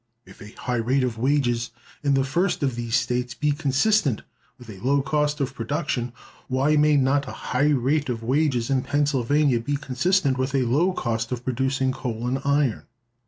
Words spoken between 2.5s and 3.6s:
of these States be